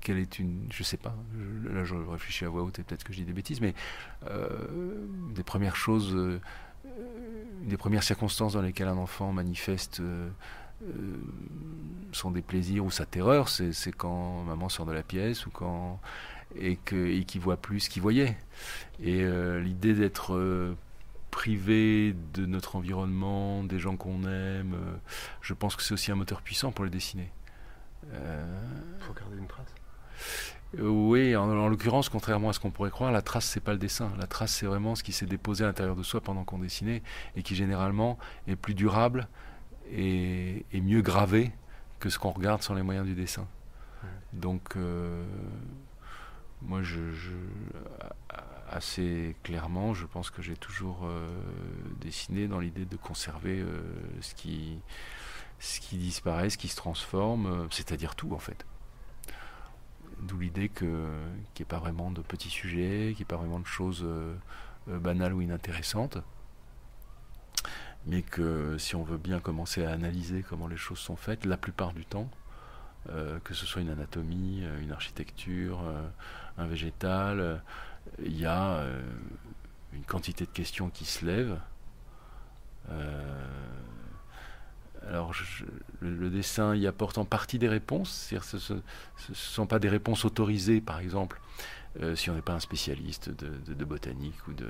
quelle 0.01 0.17
est 0.17 0.39
une. 0.39 0.67
Je 0.71 0.83
sais 0.83 0.97
pas, 0.97 1.15
là 1.63 1.83
je 1.83 1.95
réfléchis 1.95 2.45
à 2.45 2.49
voix 2.49 2.63
haute 2.63 2.79
et 2.79 2.83
peut-être 2.83 3.03
que 3.03 3.13
je 3.13 3.19
dis 3.19 3.25
des 3.25 3.33
bêtises, 3.33 3.61
mais 3.61 3.73
euh, 4.29 4.49
des 5.33 5.43
premières 5.43 5.75
choses, 5.75 6.13
euh, 6.15 6.39
des 7.63 7.77
premières 7.77 8.03
circonstances 8.03 8.53
dans 8.53 8.61
lesquelles 8.61 8.87
un 8.87 8.97
enfant 8.97 9.31
manifeste 9.31 10.01
son 12.11 12.31
déplaisir 12.31 12.83
ou 12.83 12.89
sa 12.89 13.05
terreur, 13.05 13.49
c'est 13.49 13.91
quand 13.91 14.43
maman 14.43 14.67
sort 14.67 14.87
de 14.87 14.91
la 14.91 15.03
pièce 15.03 15.45
ou 15.45 15.51
quand 15.51 15.99
et 16.55 16.77
qu'il 16.77 17.09
et 17.09 17.39
voit 17.39 17.57
plus 17.57 17.87
qu'il 17.87 18.01
voyait. 18.01 18.37
Et 19.01 19.23
euh, 19.23 19.59
l'idée 19.59 19.93
d'être 19.93 20.33
euh, 20.33 20.75
privé 21.29 22.15
de 22.33 22.45
notre 22.45 22.75
environnement, 22.75 23.63
des 23.63 23.79
gens 23.79 23.95
qu'on 23.95 24.23
aime, 24.23 24.73
euh, 24.73 24.95
je 25.41 25.53
pense 25.53 25.75
que 25.75 25.83
c'est 25.83 25.93
aussi 25.93 26.11
un 26.11 26.15
moteur 26.15 26.41
puissant 26.41 26.71
pour 26.71 26.83
le 26.83 26.91
dessiner. 26.91 27.31
Il 28.03 29.03
faut 29.05 29.13
garder 29.13 29.37
une 29.37 29.47
trace. 29.47 29.73
Oui, 30.77 31.35
en, 31.35 31.67
l'occurrence, 31.67 32.07
contrairement 32.07 32.49
à 32.49 32.53
ce 32.53 32.59
qu'on 32.59 32.71
pourrait 32.71 32.91
croire, 32.91 33.11
la 33.11 33.21
trace 33.21 33.45
c'est 33.45 33.59
pas 33.59 33.73
le 33.73 33.77
dessin. 33.77 34.11
La 34.17 34.27
trace 34.27 34.53
c'est 34.53 34.65
vraiment 34.65 34.95
ce 34.95 35.03
qui 35.03 35.11
s'est 35.11 35.25
déposé 35.25 35.63
à 35.63 35.67
l'intérieur 35.67 35.95
de 35.95 36.03
soi 36.03 36.21
pendant 36.21 36.43
qu'on 36.43 36.59
dessinait 36.59 37.03
et 37.35 37.43
qui 37.43 37.55
généralement 37.55 38.17
est 38.47 38.55
plus 38.55 38.73
durable 38.73 39.27
et, 39.91 40.65
mieux 40.73 41.01
gravé 41.01 41.51
que 41.99 42.09
ce 42.09 42.17
qu'on 42.17 42.31
regarde 42.31 42.61
sans 42.61 42.73
les 42.73 42.83
moyens 42.83 43.05
du 43.05 43.15
dessin. 43.15 43.47
Donc 44.33 44.75
moi, 46.61 46.81
je, 46.83 46.99
assez 48.71 49.35
clairement, 49.43 49.93
je 49.93 50.05
pense 50.05 50.29
que 50.29 50.41
j'ai 50.41 50.55
toujours 50.55 51.01
euh, 51.03 51.27
dessiné 51.99 52.47
dans 52.47 52.59
l'idée 52.59 52.85
de 52.85 52.95
conserver 52.95 53.59
euh, 53.59 53.81
ce, 54.21 54.33
qui, 54.33 54.79
ce 55.59 55.79
qui 55.79 55.97
disparaît, 55.97 56.49
ce 56.49 56.57
qui 56.57 56.69
se 56.69 56.75
transforme, 56.75 57.45
euh, 57.45 57.67
c'est-à-dire 57.69 58.15
tout 58.15 58.33
en 58.33 58.39
fait. 58.39 58.65
D'où 60.21 60.39
l'idée 60.39 60.69
qu'il 60.69 60.87
n'y 60.87 61.61
ait 61.61 61.65
pas 61.65 61.79
vraiment 61.79 62.11
de 62.11 62.21
petits 62.21 62.49
sujets, 62.49 63.07
qu'il 63.09 63.17
n'y 63.17 63.21
ait 63.21 63.25
pas 63.25 63.37
vraiment 63.37 63.59
de 63.59 63.65
choses 63.65 64.05
banales 64.87 65.33
ou 65.33 65.41
inintéressantes, 65.41 66.19
mais 68.05 68.21
que 68.21 68.77
si 68.77 68.95
on 68.95 69.03
veut 69.03 69.17
bien 69.17 69.39
commencer 69.39 69.83
à 69.83 69.91
analyser 69.91 70.43
comment 70.47 70.67
les 70.67 70.77
choses 70.77 70.99
sont 70.99 71.15
faites, 71.15 71.45
la 71.45 71.57
plupart 71.57 71.93
du 71.93 72.05
temps, 72.05 72.29
que 73.07 73.53
ce 73.55 73.65
soit 73.65 73.81
une 73.81 73.89
anatomie, 73.89 74.63
une 74.81 74.91
architecture, 74.91 75.81
un 76.57 76.67
végétal. 76.67 77.39
Euh, 77.39 77.57
il 78.23 78.37
y 78.37 78.45
a 78.45 78.73
euh, 78.73 79.01
une 79.93 80.03
quantité 80.03 80.45
de 80.45 80.51
questions 80.51 80.89
qui 80.89 81.05
se 81.05 81.25
lèvent. 81.25 81.59
Euh, 85.11 85.15
alors, 85.15 85.33
le, 85.99 86.29
dessin 86.29 86.75
y 86.75 86.87
apporte 86.87 87.17
en 87.17 87.25
partie 87.25 87.59
des 87.59 87.69
réponses. 87.69 88.33
Ce 88.41 88.73
ne 88.73 88.81
sont 89.33 89.67
pas 89.67 89.79
des 89.79 89.89
réponses 89.89 90.25
autorisées, 90.25 90.81
par 90.81 90.99
exemple, 90.99 91.41
si 92.15 92.29
on 92.29 92.35
n'est 92.35 92.41
pas 92.41 92.53
un 92.53 92.59
spécialiste 92.59 93.29
de, 93.29 93.85
botanique 93.85 94.47
ou 94.47 94.53
de. 94.53 94.67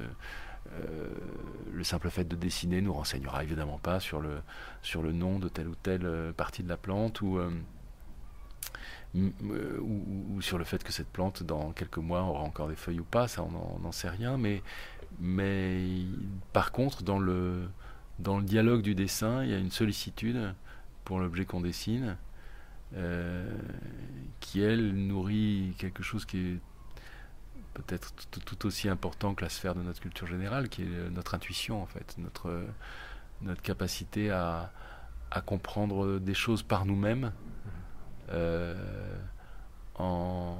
le 1.72 1.84
simple 1.84 2.10
fait 2.10 2.26
de 2.26 2.36
dessiner 2.36 2.82
nous 2.82 2.94
renseignera 2.94 3.44
évidemment 3.44 3.78
pas 3.78 4.00
sur 4.00 4.20
le, 4.20 4.42
sur 4.82 5.04
le 5.04 5.12
nom 5.12 5.38
de 5.38 5.48
telle 5.48 5.68
ou 5.68 5.76
telle 5.76 6.34
partie 6.36 6.64
de 6.64 6.70
la 6.70 6.78
plante 6.78 7.22
ou. 7.22 7.38
Euh, 7.38 7.52
ou, 9.82 10.42
sur 10.42 10.58
le 10.58 10.64
fait 10.64 10.84
que 10.84 10.92
cette 10.92 11.10
plante, 11.10 11.44
dans 11.44 11.72
quelques 11.72 11.98
mois, 11.98 12.22
aura 12.22 12.44
encore 12.44 12.70
des 12.70 12.76
feuilles 12.76 13.02
ou 13.02 13.06
pas, 13.06 13.28
ça 13.28 13.44
on 13.44 13.80
n'en 13.80 13.92
sait 13.92 14.10
rien, 14.10 14.38
mais, 14.38 14.64
mais 15.20 15.86
par 16.54 16.72
contre, 16.72 17.04
dans 17.04 17.20
le, 17.20 17.68
dans 18.20 18.38
le 18.38 18.44
dialogue 18.44 18.82
du 18.82 18.96
dessin, 18.96 19.44
il 19.44 19.50
y 19.50 19.54
a 19.54 19.58
une 19.58 19.72
sollicitude 19.72 20.54
pour 21.06 21.20
l'objet 21.20 21.46
qu'on 21.46 21.62
dessine, 21.62 22.18
euh, 22.96 23.52
qui 24.40 24.62
elle 24.62 24.94
nourrit 24.94 25.74
quelque 25.78 26.04
chose 26.04 26.26
qui 26.26 26.38
est 26.38 26.60
peut-être 27.74 28.14
tout, 28.32 28.66
aussi 28.66 28.90
important 28.90 29.34
que 29.34 29.44
la 29.44 29.50
sphère 29.50 29.76
de 29.76 29.82
notre 29.82 30.02
culture 30.02 30.28
générale, 30.28 30.70
qui 30.70 30.84
est 30.84 31.10
notre 31.10 31.36
intuition 31.36 31.82
en 31.82 31.86
fait, 31.86 32.16
notre, 32.18 32.64
notre 33.42 33.62
capacité 33.62 34.30
à, 34.30 34.72
à 35.32 35.42
comprendre 35.42 36.20
des 36.20 36.34
choses 36.34 36.62
par 36.62 36.86
nous-mêmes 36.86 37.32
euh, 38.34 38.76
en, 39.96 40.58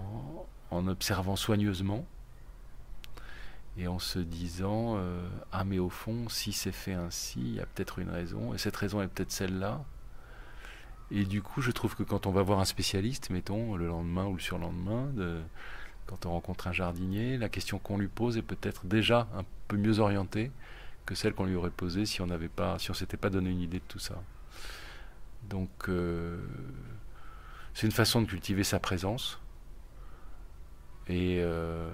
observant 0.72 1.36
soigneusement 1.36 2.06
et 3.78 3.88
en 3.88 4.00
se 4.00 4.20
disant 4.20 4.96
euh, 4.98 5.28
ah 5.52 5.64
mais 5.64 5.80
au 5.80 5.90
fond 5.90 6.28
si 6.30 6.52
c'est 6.52 6.72
fait 6.72 6.94
ainsi 6.94 7.40
il 7.40 7.56
y 7.56 7.60
a 7.60 7.66
peut-être 7.66 8.00
une 8.00 8.10
raison 8.10 8.54
et 8.54 8.58
cette 8.58 8.76
raison 8.76 9.02
est 9.02 9.08
peut-être 9.08 9.32
celle-là 9.32 9.84
et 11.10 11.26
du 11.26 11.42
coup 11.42 11.62
je 11.62 11.72
trouve 11.72 11.96
que 11.96 12.04
quand 12.04 12.26
on 12.26 12.32
va 12.32 12.42
voir 12.42 12.60
un 12.60 12.66
spécialiste 12.66 13.30
mettons 13.30 13.76
le 13.76 13.88
lendemain 13.88 14.26
ou 14.26 14.34
le 14.34 14.42
surlendemain 14.42 15.08
de, 15.14 15.40
quand 16.06 16.26
on 16.26 16.32
rencontre 16.32 16.68
un 16.68 16.74
jardinier 16.74 17.38
la 17.38 17.50
question 17.50 17.80
qu'on 17.80 17.98
lui 17.98 18.10
pose 18.10 18.38
est 18.38 18.42
peut-être 18.42 18.86
déjà 18.86 19.28
un 19.36 19.44
peu 19.68 19.78
mieux 19.78 20.00
orientée 20.00 20.52
que 21.06 21.16
celle 21.16 21.34
qu'on 21.34 21.46
lui 21.46 21.56
aurait 21.56 21.70
posée 21.70 22.06
si 22.06 22.22
on 22.22 22.28
n'avait 22.28 22.50
pas 22.50 22.78
si 22.78 22.92
on 22.92 22.94
s'était 22.94 23.18
pas 23.18 23.30
donné 23.30 23.50
une 23.50 23.62
idée 23.62 23.80
de 23.80 23.86
tout 23.88 24.00
ça 24.00 24.22
donc 25.50 25.70
euh, 25.88 26.38
c'est 27.74 27.86
une 27.86 27.92
façon 27.92 28.22
de 28.22 28.28
cultiver 28.28 28.64
sa 28.64 28.80
présence. 28.80 29.40
Et, 31.08 31.38
euh, 31.40 31.90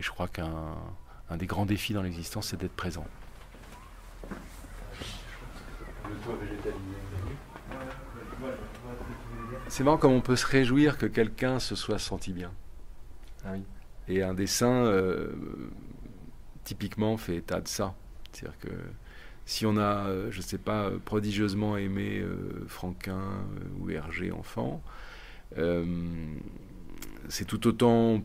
je 0.00 0.10
crois 0.10 0.28
qu'un 0.28 0.76
des 1.36 1.46
grands 1.46 1.66
défis 1.66 1.92
dans 1.94 2.02
l'existence, 2.02 2.48
c'est 2.48 2.60
d'être 2.60 2.76
présent. 2.76 3.06
C'est 9.68 9.84
marrant 9.84 9.96
comme 9.96 10.12
on 10.12 10.20
peut 10.20 10.36
se 10.36 10.46
réjouir 10.46 10.98
que 10.98 11.06
quelqu'un 11.06 11.58
se 11.58 11.74
soit 11.74 11.98
senti 11.98 12.32
bien. 12.32 12.52
Ah 13.44 13.54
Et 14.08 14.22
un 14.22 14.34
dessin, 14.34 14.84
euh, 14.84 15.32
typiquement, 16.64 17.16
fait 17.16 17.36
état 17.36 17.60
de 17.60 17.68
ça. 17.68 17.94
C'est-à-dire 18.32 18.58
que 18.58 18.68
si 19.44 19.66
on 19.66 19.76
a, 19.76 20.06
euh, 20.06 20.30
je 20.30 20.38
ne 20.38 20.42
sais 20.42 20.58
pas, 20.58 20.90
prodigieusement 21.04 21.76
aimé 21.76 22.20
euh, 22.20 22.64
Franquin 22.68 23.18
euh, 23.18 23.80
ou 23.80 23.90
Hergé 23.90 24.32
enfant, 24.32 24.82
c'est 27.28 27.44
tout 27.44 27.66
autant 27.66 28.22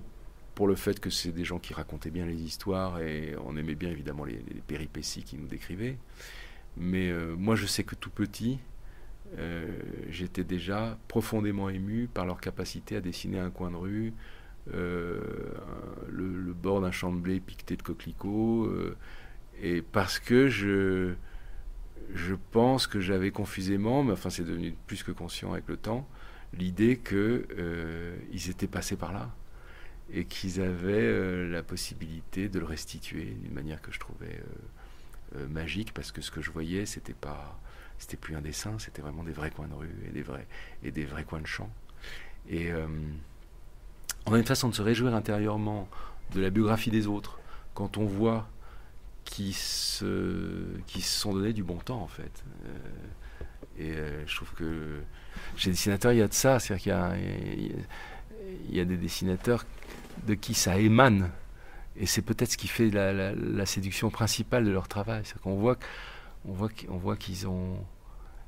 pour 0.58 0.68
le 0.68 0.74
fait 0.74 1.00
que 1.00 1.12
c'est 1.12 1.32
des 1.32 1.46
gens 1.46 1.60
qui 1.60 1.76
racontaient 1.76 2.10
bien 2.10 2.26
les 2.26 2.42
histoires 2.42 3.00
et 3.00 3.36
on 3.46 3.56
aimait 3.56 3.76
bien 3.76 3.92
évidemment 3.92 4.26
les, 4.26 4.42
péripéties 4.66 5.22
qu'ils 5.22 5.40
nous 5.40 5.46
décrivaient. 5.46 5.98
Mais 6.78 7.14
moi 7.38 7.56
je 7.56 7.68
sais 7.68 7.84
que 7.84 7.94
tout 7.94 8.10
petit, 8.10 8.58
j'étais 10.10 10.44
déjà 10.44 10.98
profondément 11.08 11.70
ému 11.70 12.10
par 12.12 12.26
leur 12.26 12.42
capacité 12.42 12.96
à 12.96 13.02
dessiner 13.02 13.38
un 13.38 13.52
coin 13.52 13.70
de 13.70 13.76
rue, 13.76 14.14
le, 14.74 15.22
le, 16.10 16.54
bord 16.54 16.82
d'un 16.82 16.92
champ 16.92 17.14
de 17.14 17.20
blé 17.20 17.40
piqueté 17.40 17.76
de 17.76 17.84
coquelicots 17.84 18.68
et 19.62 19.84
parce 19.84 20.18
que 20.18 20.48
je, 20.48 21.14
je 22.16 22.34
pense 22.52 22.88
que 22.88 23.00
j'avais 23.00 23.30
confusément, 23.30 24.04
mais 24.04 24.14
enfin 24.14 24.32
c'est 24.32 24.44
devenu 24.44 24.74
plus 24.88 25.04
que 25.04 25.12
conscient 25.12 25.54
avec 25.54 25.68
le 25.68 25.78
temps, 25.78 26.10
l'idée 26.58 26.98
qu'ils 26.98 27.46
euh, 27.60 28.18
étaient 28.34 28.66
passés 28.66 28.96
par 28.96 29.14
là 29.14 29.30
et 30.12 30.26
qu'ils 30.26 30.62
avaient 30.62 30.94
euh, 30.94 31.50
la 31.50 31.64
possibilité 31.64 32.50
de 32.50 32.60
le 32.60 32.66
restituer 32.66 33.26
d'une 33.26 33.54
manière 33.54 33.82
que 33.82 33.92
je 33.92 34.00
trouvais 34.00 34.42
euh, 35.36 35.48
magique 35.48 35.94
parce 35.94 36.12
que 36.12 36.22
ce 36.22 36.32
que 36.32 36.42
je 36.42 36.52
voyais 36.52 36.86
c'était 36.86 37.14
pas 37.14 37.60
c'était 38.00 38.18
plus 38.18 38.36
un 38.36 38.42
dessin 38.42 38.80
c'était 38.80 39.02
vraiment 39.02 39.24
des 39.24 39.34
vrais 39.34 39.52
coins 39.52 39.68
de 39.68 39.74
rue 39.74 39.96
et 40.08 40.12
des 40.12 40.22
vrais 40.22 40.48
et 40.84 40.92
des 40.92 41.06
vrais 41.06 41.24
coins 41.24 41.42
de 41.42 41.48
champ 41.48 41.70
et 42.50 42.72
on 44.26 44.34
a 44.34 44.38
une 44.38 44.46
façon 44.46 44.70
de 44.70 44.76
se 44.76 44.82
réjouir 44.82 45.14
intérieurement 45.14 45.90
de 46.34 46.40
la 46.40 46.50
biographie 46.50 46.92
des 46.92 47.08
autres 47.08 47.40
quand 47.74 47.98
on 47.98 48.06
voit 48.06 48.48
qui 49.28 49.54
se, 49.54 50.66
qui 50.88 51.02
se 51.02 51.20
sont 51.20 51.34
donné 51.34 51.54
du 51.54 51.64
bon 51.64 51.78
temps, 51.78 52.02
en 52.02 52.08
fait. 52.08 52.44
Euh, 52.66 53.44
et 53.78 53.92
euh, 53.92 54.26
je 54.26 54.36
trouve 54.36 54.52
que 54.54 55.00
chez 55.56 55.70
les 55.70 55.74
dessinateurs, 55.74 56.14
il 56.14 56.20
y 56.20 56.22
a 56.22 56.28
de 56.28 56.34
ça. 56.34 56.60
C'est-à-dire 56.60 56.84
qu'il 56.84 58.74
y 58.74 58.76
y 58.76 58.80
a 58.80 58.86
des 58.86 58.98
dessinateurs 58.98 59.66
de 60.26 60.34
qui 60.34 60.54
ça 60.54 60.80
émane. 60.80 61.30
Et 62.00 62.06
c'est 62.06 62.22
peut-être 62.22 62.52
ce 62.52 62.58
qui 62.58 62.68
fait 62.68 62.90
la, 62.90 63.34
la, 63.34 63.66
séduction 63.66 64.10
principale 64.10 64.66
de 64.66 64.72
leur 64.72 64.88
travail. 64.88 65.22
C'est 65.26 65.40
qu'on 65.42 65.56
voit 65.56 65.78
on 66.48 66.54
voit, 66.54 66.70
on 66.90 66.98
voit 66.98 67.16
qu'ils 67.16 67.48
ont. 67.48 67.78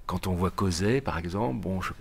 Quand 0.06 0.26
on 0.26 0.34
voit 0.34 0.50
Causet, 0.50 1.02
par 1.02 1.20
exemple, 1.20 1.60
bon, 1.62 1.82
je, 1.82 1.94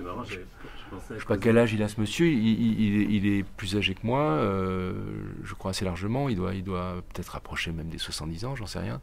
je 1.10 1.18
sais 1.18 1.26
pas 1.26 1.36
quel 1.36 1.58
âge 1.58 1.74
il 1.74 1.82
a 1.82 1.88
ce 1.88 2.00
monsieur, 2.00 2.26
il, 2.26 2.80
il- 2.80 3.10
il 3.10 3.26
est, 3.26 3.42
plus 3.42 3.76
âgé 3.76 3.94
que 3.94 4.00
moi, 4.06 4.20
euh, 4.22 4.94
je 5.44 5.52
crois 5.52 5.72
assez 5.72 5.84
largement, 5.84 6.30
il 6.30 6.36
doit, 6.36 6.54
il 6.54 6.64
doit 6.64 7.02
peut-être 7.12 7.36
approcher 7.36 7.70
même 7.70 7.88
des 7.90 7.98
70 7.98 8.46
ans, 8.46 8.56
j'en 8.56 8.64
sais 8.66 8.78
rien, 8.78 9.02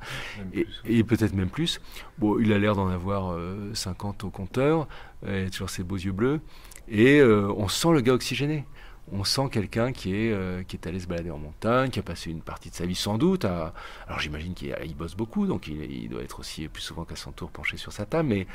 et, 0.53 0.63
plus. 0.63 0.73
et 0.85 1.03
peut-être 1.03 1.33
même 1.35 1.49
plus. 1.49 1.81
Bon, 2.17 2.39
il 2.39 2.51
a 2.51 2.57
l'air 2.57 2.75
d'en 2.75 2.87
avoir 2.87 3.31
euh, 3.33 3.71
50 3.75 4.23
au 4.23 4.31
compteur, 4.31 4.87
euh, 5.27 5.41
il 5.43 5.47
a 5.47 5.49
toujours 5.51 5.69
ses 5.69 5.83
beaux 5.83 5.97
yeux 5.97 6.11
bleus, 6.11 6.41
et 6.87 7.19
euh, 7.19 7.53
on 7.57 7.67
sent 7.67 7.91
le 7.93 8.01
gars 8.01 8.13
oxygéné. 8.13 8.65
On 9.11 9.23
sent 9.23 9.49
quelqu'un 9.51 9.91
qui 9.91 10.15
est, 10.15 10.31
euh, 10.31 10.63
qui 10.63 10.75
est 10.75 10.87
allé 10.87 10.99
se 10.99 11.05
balader 11.05 11.29
en 11.29 11.37
montagne, 11.37 11.91
qui 11.91 11.99
a 11.99 12.03
passé 12.03 12.31
une 12.31 12.41
partie 12.41 12.71
de 12.71 12.75
sa 12.75 12.87
vie 12.87 12.95
sans 12.95 13.19
doute. 13.19 13.45
Alors 13.45 14.19
j'imagine 14.19 14.55
qu'il 14.55 14.75
il 14.83 14.95
bosse 14.95 15.15
beaucoup, 15.15 15.45
donc 15.45 15.67
il, 15.67 16.09
doit 16.09 16.23
être 16.23 16.39
aussi 16.39 16.67
plus 16.67 16.81
souvent 16.81 17.05
qu'à 17.05 17.15
son 17.15 17.31
tour 17.31 17.51
penché 17.51 17.77
sur 17.77 17.91
sa 17.91 18.05
table, 18.05 18.45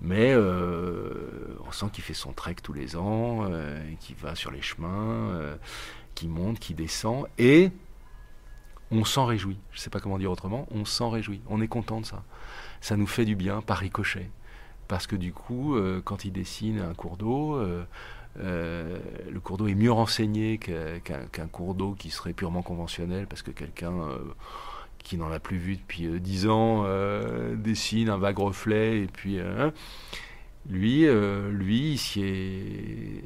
mais, 0.00 0.32
euh, 0.32 1.56
on 1.66 1.72
sent 1.72 1.86
qu'il 1.92 2.02
fait 2.02 2.14
son 2.14 2.32
trek 2.32 2.56
tous 2.62 2.72
les 2.72 2.96
ans, 2.96 3.46
euh, 3.48 3.80
qu'il 4.00 4.16
va 4.16 4.34
sur 4.34 4.50
les 4.50 4.60
chemins, 4.60 5.56
qu'il 6.16 6.30
monte, 6.30 6.58
qu'il 6.58 6.74
descend, 6.74 7.26
et 7.38 7.70
on 8.90 9.04
s'en 9.04 9.24
réjouit. 9.24 9.58
Je 9.70 9.78
ne 9.78 9.80
sais 9.82 9.90
pas 9.90 10.00
comment 10.00 10.18
dire 10.18 10.32
autrement, 10.32 10.66
on 10.72 10.84
s'en 10.84 11.10
réjouit. 11.10 11.40
On 11.48 11.60
est 11.60 11.68
content 11.68 12.00
de 12.00 12.06
ça. 12.06 12.24
Ça 12.80 12.96
nous 12.96 13.06
fait 13.06 13.24
du 13.24 13.36
bien 13.36 13.60
par 13.62 13.78
ricochet. 13.78 14.30
Parce 14.88 15.08
que 15.08 15.16
du 15.16 15.32
coup, 15.32 15.76
quand 16.04 16.24
il 16.24 16.30
dessine 16.30 16.80
un 16.80 16.94
cours 16.94 17.16
d'eau, 17.16 17.60
euh, 18.40 18.98
le 19.30 19.40
cours 19.40 19.56
d'eau 19.56 19.66
est 19.66 19.74
mieux 19.74 19.92
renseigné 19.92 20.58
qu'un 20.58 21.46
cours 21.46 21.74
d'eau 21.74 21.94
qui 21.98 22.10
serait 22.10 22.32
purement 22.32 22.62
conventionnel, 22.62 23.26
parce 23.26 23.42
que 23.42 23.50
quelqu'un 23.50 23.92
euh, 23.92 24.18
qui 24.98 25.16
n'en 25.16 25.30
a 25.30 25.38
plus 25.38 25.56
vu 25.56 25.76
depuis 25.76 26.06
euh, 26.06 26.18
10 26.18 26.48
ans 26.48 26.82
euh, 26.84 27.54
dessine 27.56 28.08
un 28.08 28.18
vague 28.18 28.38
reflet, 28.38 29.02
et 29.02 29.06
puis 29.06 29.40
hein, 29.40 29.72
lui, 30.68 31.06
lui, 31.50 31.92
il 31.92 31.98
s'y 31.98 32.22
est, 32.22 33.22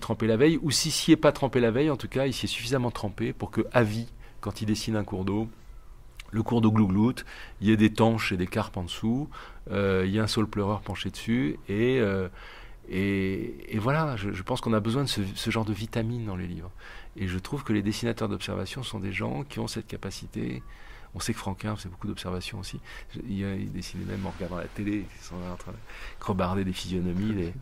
trempé 0.00 0.26
la 0.26 0.36
veille, 0.36 0.58
ou 0.62 0.70
s'il 0.70 0.92
s'y 0.92 1.12
est 1.12 1.16
pas 1.16 1.32
trempé 1.32 1.60
la 1.60 1.70
veille, 1.70 1.90
en 1.90 1.96
tout 1.96 2.08
cas, 2.08 2.26
il 2.26 2.32
s'y 2.32 2.46
est 2.46 2.48
suffisamment 2.48 2.90
trempé 2.90 3.32
pour 3.32 3.50
que, 3.50 3.62
à 3.72 3.82
vie, 3.82 4.08
quand 4.40 4.62
il 4.62 4.66
dessine 4.66 4.96
un 4.96 5.04
cours 5.04 5.24
d'eau, 5.24 5.48
le 6.30 6.42
cours 6.42 6.62
d'eau 6.62 6.72
glougloute, 6.72 7.24
il 7.60 7.68
y 7.68 7.72
ait 7.72 7.76
des 7.76 7.92
tanches 7.92 8.32
et 8.32 8.36
des 8.36 8.46
carpes 8.46 8.76
en 8.78 8.84
dessous, 8.84 9.28
il 9.70 10.10
y 10.10 10.18
a 10.18 10.22
un 10.22 10.26
saule 10.26 10.48
pleureur 10.48 10.80
penché 10.80 11.10
dessus, 11.10 11.58
et, 11.68 12.00
et, 12.90 13.78
voilà, 13.78 14.16
je, 14.16 14.42
pense 14.42 14.60
qu'on 14.60 14.72
a 14.72 14.80
besoin 14.80 15.04
de 15.04 15.08
ce, 15.08 15.50
genre 15.50 15.64
de 15.64 15.72
vitamine 15.72 16.26
dans 16.26 16.36
les 16.36 16.46
livres. 16.46 16.70
Et 17.16 17.28
je 17.28 17.38
trouve 17.38 17.64
que 17.64 17.72
les 17.72 17.82
dessinateurs 17.82 18.28
d'observation 18.28 18.82
sont 18.82 18.98
des 18.98 19.12
gens 19.12 19.44
qui 19.44 19.58
ont 19.58 19.66
cette 19.66 19.86
capacité. 19.86 20.62
On 21.14 21.20
sait 21.20 21.32
que 21.32 21.38
Franquin 21.38 21.76
faisait 21.76 21.88
beaucoup 21.88 22.08
d'observations 22.08 22.58
aussi. 22.58 22.80
Il, 23.28 23.72
dessinait 23.72 24.04
même 24.04 24.26
en 24.26 24.30
regardant 24.30 24.56
la 24.56 24.66
télé, 24.66 25.06
ils 25.08 25.24
sont 25.24 25.36
en 25.52 25.56
train 25.56 25.72
de 25.72 25.78
crebarder 26.18 26.64
des 26.64 26.72
physionomies. 26.72 27.52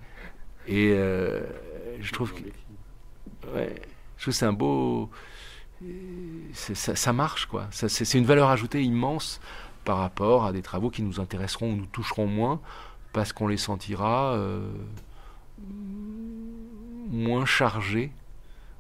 Et 0.67 0.93
euh, 0.93 1.43
je 2.01 2.13
trouve 2.13 2.33
que 2.33 2.43
Ouais, 3.55 3.75
je 4.17 4.23
trouve 4.23 4.33
que 4.35 4.39
c'est 4.39 4.47
un 4.47 4.53
beau. 4.53 5.11
c'est- 6.53 6.97
Ça, 6.97 7.13
marche, 7.13 7.47
quoi. 7.47 7.67
C'est 7.71 7.89
c'est 7.89 8.19
une 8.19 8.25
valeur 8.25 8.49
ajoutée 8.51 8.83
immense 8.83 9.41
par 9.85 9.99
rapport 9.99 10.45
à 10.45 10.53
des 10.53 10.63
travaux 10.63 10.91
qui 10.91 11.03
nous 11.03 11.21
intéresseront 11.21 11.73
ou 11.73 11.77
nous 11.77 11.87
toucheront 11.87 12.27
moins, 12.27 12.61
parce 13.13 13.33
qu'on 13.33 13.49
les 13.49 13.57
sentira 13.57 14.35
euh, 14.35 14.71
moins 17.13 17.47
chargés 17.47 18.13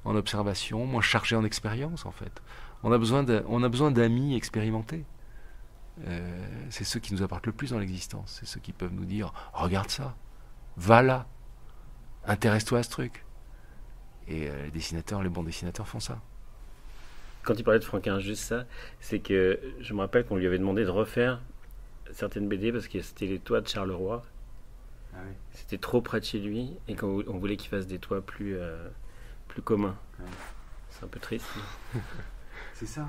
en 0.04 0.16
observation, 0.16 0.84
moins 0.86 1.02
chargés 1.02 1.36
en 1.36 1.44
expérience, 1.44 2.06
en 2.06 2.10
fait. 2.10 2.42
On 2.82 2.90
a 2.90 2.98
besoin 2.98 3.22
de- 3.22 3.44
on 3.46 3.62
a 3.62 3.68
besoin 3.68 3.92
d'amis 3.92 4.34
expérimentés. 4.34 5.04
Euh, 6.06 6.44
c'est 6.70 6.84
ceux 6.84 6.98
qui 6.98 7.12
nous 7.14 7.22
apportent 7.22 7.46
le 7.46 7.52
plus 7.52 7.70
dans 7.70 7.78
l'existence. 7.78 8.38
C'est 8.40 8.46
ceux 8.46 8.58
qui 8.60 8.72
peuvent 8.72 8.92
nous 8.94 9.04
dire 9.04 9.32
regarde 9.52 9.90
ça, 9.90 10.16
va 10.76 11.02
là, 11.02 11.26
intéresse-toi 12.26 12.78
à 12.80 12.82
ce 12.82 12.90
truc. 12.90 13.25
Et 14.26 14.49
euh, 14.49 14.64
les 14.64 14.71
dessinateurs, 14.71 15.23
les 15.23 15.28
bons 15.28 15.42
dessinateurs 15.42 15.86
font 15.86 16.00
ça. 16.00 16.18
Quand 17.42 17.54
il 17.54 17.64
parlait 17.64 17.80
de 17.80 17.84
Franquin, 17.84 18.18
juste 18.21 18.42
ça, 18.45 18.64
c'est 19.00 19.18
que 19.18 19.60
je 19.80 19.95
me 19.95 20.00
rappelle 20.00 20.25
qu'on 20.25 20.36
lui 20.36 20.47
avait 20.47 20.58
demandé 20.58 20.84
de 20.84 20.90
refaire 20.90 21.40
certaines 22.12 22.49
BD 22.49 22.73
parce 22.73 22.88
que 22.88 23.00
c'était 23.02 23.26
les 23.26 23.38
toits 23.38 23.60
de 23.60 23.68
Charleroi. 23.68 24.25
C'était 25.52 25.78
trop 25.78 26.00
près 26.00 26.20
de 26.20 26.25
chez 26.25 26.38
lui 26.38 26.70
et 26.88 26.96
qu'on 26.96 27.22
on 27.26 27.38
voulait 27.38 27.56
qu'il 27.56 27.68
fasse 27.68 27.86
des 27.86 27.98
toits 27.98 28.22
plus, 28.22 28.56
euh, 28.56 28.88
plus 29.48 29.62
communs. 29.62 29.96
Ouais. 30.18 30.26
C'est 30.90 31.04
un 31.04 31.08
peu 31.08 31.20
triste. 31.20 31.46
C'est 32.75 32.86
ça, 32.86 33.08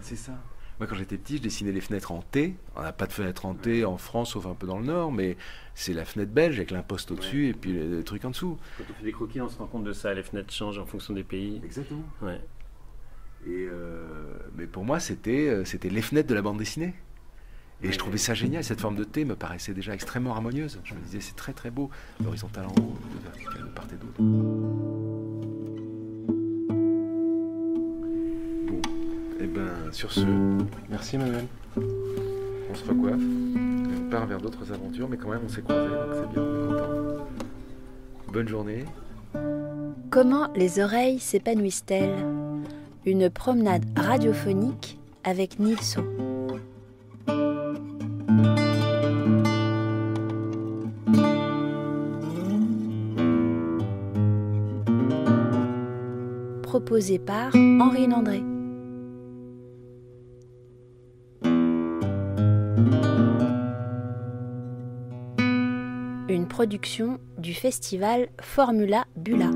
c'est 0.00 0.16
ça. 0.16 0.32
Moi, 0.80 0.88
quand 0.88 0.96
j'étais 0.96 1.18
petit, 1.18 1.36
je 1.36 1.42
dessinais 1.42 1.70
les 1.70 1.80
fenêtres 1.80 2.10
en 2.10 2.20
T. 2.20 2.56
On 2.74 2.82
n'a 2.82 2.92
pas 2.92 3.06
de 3.06 3.12
fenêtre 3.12 3.46
en 3.46 3.54
T 3.54 3.84
en 3.84 3.96
France, 3.96 4.32
sauf 4.32 4.46
un 4.46 4.54
peu 4.54 4.66
dans 4.66 4.78
le 4.78 4.86
Nord, 4.86 5.12
mais 5.12 5.36
c'est 5.76 5.92
la 5.92 6.04
fenêtre 6.04 6.32
belge 6.32 6.56
avec 6.56 6.72
l'imposte 6.72 7.12
au-dessus 7.12 7.48
et 7.48 7.52
puis 7.52 7.72
le, 7.72 7.88
le 7.88 8.02
truc 8.02 8.24
en 8.24 8.30
dessous. 8.30 8.58
Quand 8.76 8.84
on 8.90 8.94
fait 8.94 9.04
des 9.04 9.12
croquis, 9.12 9.40
on 9.40 9.48
se 9.48 9.56
rend 9.56 9.66
compte 9.66 9.84
de 9.84 9.92
ça. 9.92 10.12
Les 10.14 10.24
fenêtres 10.24 10.52
changent 10.52 10.78
en 10.78 10.86
fonction 10.86 11.14
des 11.14 11.22
pays. 11.22 11.60
Exactement. 11.64 12.02
Ouais. 12.22 12.40
Et 13.46 13.68
euh, 13.70 14.34
mais 14.56 14.66
pour 14.66 14.84
moi, 14.84 14.98
c'était 14.98 15.48
euh, 15.48 15.64
c'était 15.64 15.90
les 15.90 16.02
fenêtres 16.02 16.28
de 16.28 16.34
la 16.34 16.42
bande 16.42 16.58
dessinée. 16.58 16.94
Et 17.84 17.92
je 17.92 17.98
trouvais 17.98 18.16
ça 18.16 18.32
génial. 18.32 18.64
Cette 18.64 18.80
forme 18.80 18.96
de 18.96 19.04
T 19.04 19.26
me 19.26 19.36
paraissait 19.36 19.74
déjà 19.74 19.92
extrêmement 19.92 20.32
harmonieuse. 20.32 20.80
Je 20.84 20.94
me 20.94 21.00
disais, 21.00 21.20
c'est 21.20 21.36
très 21.36 21.52
très 21.52 21.70
beau. 21.70 21.90
L'horizontal 22.24 22.64
en 22.64 22.72
haut, 22.80 22.94
le 23.12 23.20
vertical 23.22 23.62
de 23.62 23.68
part 23.68 23.86
et 23.92 23.96
d'autre. 23.96 24.22
Bon, 28.66 28.80
et 29.38 29.46
ben 29.46 29.92
sur 29.92 30.10
ce, 30.10 30.24
merci 30.88 31.18
Manuel. 31.18 31.44
On 31.76 32.74
se 32.74 32.84
recoiffe. 32.84 33.20
On 33.20 34.10
part 34.10 34.26
vers 34.26 34.40
d'autres 34.40 34.72
aventures, 34.72 35.08
mais 35.08 35.18
quand 35.18 35.28
même 35.28 35.42
on 35.44 35.48
s'est 35.48 35.60
croisés, 35.60 35.90
donc 35.90 36.14
c'est 36.14 36.32
bien, 36.32 36.42
on 36.42 36.54
est 36.54 36.66
content. 36.68 37.28
Bonne 38.32 38.48
journée. 38.48 38.84
Comment 40.10 40.50
les 40.54 40.80
oreilles 40.80 41.18
s'épanouissent-elles? 41.18 42.24
Une 43.04 43.28
promenade 43.28 43.84
radiophonique 43.94 44.98
avec 45.22 45.58
Nilso. 45.58 46.02
Par 57.26 57.50
Henri 57.56 58.06
Landré. 58.06 58.38
Une 66.28 66.46
production 66.46 67.18
du 67.36 67.52
festival 67.52 68.28
Formula 68.40 69.06
Bula. 69.16 69.50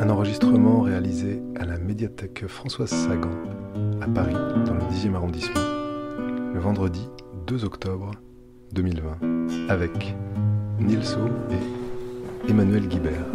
Un 0.00 0.10
enregistrement 0.10 0.80
réalisé 0.80 1.40
à 1.54 1.66
la 1.66 1.78
médiathèque 1.78 2.48
Françoise 2.48 2.90
Sagan, 2.90 3.30
à 4.00 4.08
Paris, 4.08 4.34
dans 4.66 4.74
le 4.74 4.80
10e 4.92 5.14
arrondissement, 5.14 5.60
le 6.52 6.58
vendredi 6.58 7.08
2 7.46 7.64
octobre 7.64 8.10
2020, 8.72 9.68
avec 9.68 10.16
Nilso 10.80 11.20
et 11.52 11.79
Emmanuel 12.48 12.88
Guibert. 12.88 13.26